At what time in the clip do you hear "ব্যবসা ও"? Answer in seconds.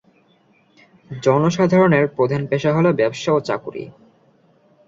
2.93-3.39